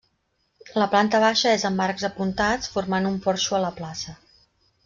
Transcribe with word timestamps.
La 0.83 0.87
planta 0.93 1.19
baixa 1.25 1.51
és 1.59 1.67
amb 1.69 1.85
arcs 1.87 2.07
apuntats 2.11 2.75
formant 2.79 3.09
un 3.11 3.23
porxo 3.29 3.59
a 3.59 3.63
la 3.69 3.75
plaça. 3.81 4.21